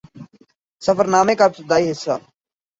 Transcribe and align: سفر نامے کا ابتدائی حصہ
سفر 0.81 1.05
نامے 1.13 1.33
کا 1.39 1.45
ابتدائی 1.47 1.85
حصہ 1.91 2.13